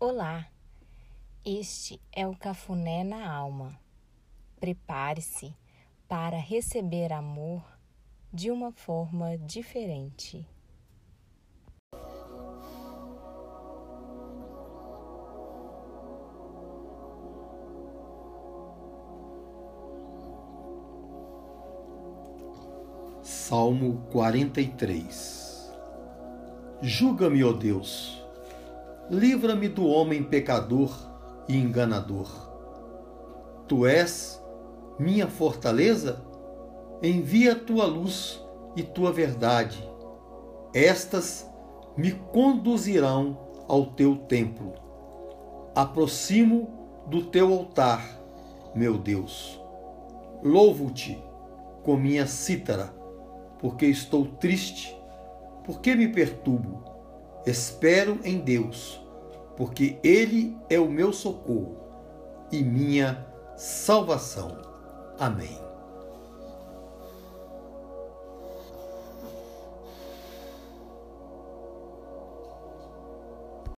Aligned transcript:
Olá, 0.00 0.46
este 1.44 2.00
é 2.12 2.24
o 2.24 2.36
Cafuné 2.36 3.02
na 3.02 3.28
Alma. 3.28 3.76
Prepare-se 4.60 5.52
para 6.06 6.38
receber 6.38 7.12
amor 7.12 7.64
de 8.32 8.48
uma 8.52 8.70
forma 8.70 9.36
diferente. 9.38 10.46
Salmo 23.20 24.06
43 24.12 25.72
Julga-me, 26.80 27.42
ó 27.42 27.52
Deus, 27.52 28.27
livra-me 29.10 29.68
do 29.68 29.86
homem 29.86 30.22
pecador 30.22 30.90
e 31.48 31.56
enganador. 31.56 32.28
Tu 33.66 33.86
és 33.86 34.42
minha 34.98 35.26
fortaleza? 35.28 36.22
Envia 37.02 37.54
tua 37.54 37.86
luz 37.86 38.42
e 38.76 38.82
tua 38.82 39.12
verdade. 39.12 39.82
Estas 40.74 41.48
me 41.96 42.12
conduzirão 42.12 43.38
ao 43.66 43.86
teu 43.86 44.16
templo. 44.16 44.74
Aproximo 45.74 46.68
do 47.06 47.24
teu 47.24 47.52
altar, 47.52 48.04
meu 48.74 48.98
Deus. 48.98 49.60
Louvo-te 50.42 51.22
com 51.82 51.96
minha 51.96 52.26
cítara, 52.26 52.92
porque 53.58 53.86
estou 53.86 54.26
triste, 54.26 54.94
porque 55.64 55.94
me 55.94 56.08
perturbo. 56.08 56.87
Espero 57.48 58.20
em 58.24 58.40
Deus, 58.40 59.00
porque 59.56 59.98
Ele 60.04 60.54
é 60.68 60.78
o 60.78 60.86
meu 60.86 61.14
socorro 61.14 61.78
e 62.52 62.62
minha 62.62 63.26
salvação. 63.56 64.58
Amém. 65.18 65.67